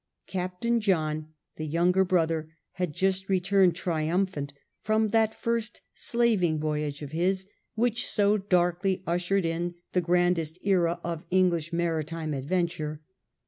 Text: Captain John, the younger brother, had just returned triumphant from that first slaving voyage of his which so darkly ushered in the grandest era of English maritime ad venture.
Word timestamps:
Captain 0.25 0.79
John, 0.81 1.27
the 1.57 1.67
younger 1.67 2.03
brother, 2.03 2.57
had 2.71 2.91
just 2.91 3.29
returned 3.29 3.75
triumphant 3.75 4.51
from 4.81 5.09
that 5.09 5.35
first 5.35 5.81
slaving 5.93 6.59
voyage 6.59 7.03
of 7.03 7.11
his 7.11 7.45
which 7.75 8.07
so 8.07 8.35
darkly 8.35 9.03
ushered 9.05 9.45
in 9.45 9.75
the 9.93 10.01
grandest 10.01 10.57
era 10.63 10.99
of 11.03 11.23
English 11.29 11.71
maritime 11.71 12.33
ad 12.33 12.45
venture. 12.45 12.99